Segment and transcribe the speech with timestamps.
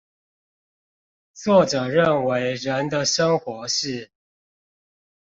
[1.31, 4.09] 作者認為人的生活是